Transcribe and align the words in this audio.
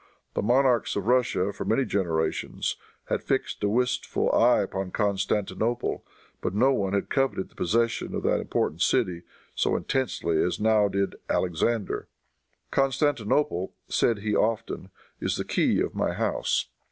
The 0.33 0.41
monarchs 0.41 0.95
of 0.95 1.05
Russia, 1.05 1.53
for 1.53 1.63
many 1.63 1.85
generations, 1.85 2.75
had 3.09 3.21
fixed 3.21 3.63
a 3.63 3.69
wistful 3.69 4.31
eye 4.31 4.61
upon 4.61 4.89
Constantinople, 4.89 6.03
but 6.41 6.55
no 6.55 6.73
one 6.73 6.93
had 6.93 7.11
coveted 7.11 7.49
the 7.49 7.55
possession 7.55 8.15
of 8.15 8.23
that 8.23 8.39
important 8.39 8.81
city 8.81 9.21
so 9.53 9.75
intensely 9.75 10.41
as 10.41 10.59
now 10.59 10.87
did 10.87 11.17
Alexander. 11.29 12.07
"Constantinople," 12.71 13.75
said 13.89 14.17
he 14.21 14.35
often, 14.35 14.89
"is 15.19 15.35
the 15.35 15.45
key 15.45 15.79
of 15.79 15.93
my 15.93 16.13
house." 16.13 16.65